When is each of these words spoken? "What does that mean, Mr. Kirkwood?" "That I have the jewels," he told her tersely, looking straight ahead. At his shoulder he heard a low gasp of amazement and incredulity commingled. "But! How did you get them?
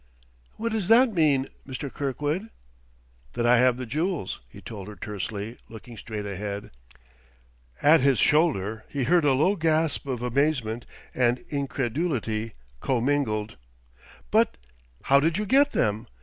"What 0.55 0.71
does 0.71 0.87
that 0.87 1.13
mean, 1.13 1.45
Mr. 1.67 1.93
Kirkwood?" 1.93 2.49
"That 3.33 3.45
I 3.45 3.59
have 3.59 3.77
the 3.77 3.85
jewels," 3.85 4.39
he 4.49 4.59
told 4.59 4.87
her 4.87 4.95
tersely, 4.95 5.59
looking 5.69 5.95
straight 5.95 6.25
ahead. 6.25 6.71
At 7.83 8.01
his 8.01 8.17
shoulder 8.17 8.83
he 8.89 9.03
heard 9.03 9.25
a 9.25 9.33
low 9.33 9.55
gasp 9.55 10.07
of 10.07 10.23
amazement 10.23 10.87
and 11.13 11.45
incredulity 11.51 12.53
commingled. 12.79 13.57
"But! 14.31 14.57
How 15.03 15.19
did 15.19 15.37
you 15.37 15.45
get 15.45 15.69
them? 15.69 16.07